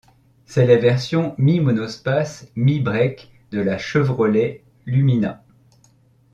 [0.47, 5.43] C'est la version mi-monospace mi-break de la Chevrolet Lumina.